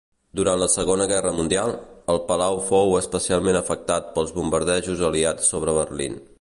Durant 0.37 0.61
la 0.61 0.67
Segona 0.75 1.05
Guerra 1.11 1.33
Mundial, 1.39 1.73
el 2.15 2.21
Palau 2.31 2.57
fou 2.71 2.97
especialment 3.01 3.61
afectat 3.61 4.11
pels 4.17 4.35
bombardejos 4.41 5.09
aliats 5.11 5.55
sobre 5.55 5.81
Berlín. 5.81 6.23